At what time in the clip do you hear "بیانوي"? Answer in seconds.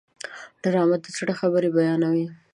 1.75-2.27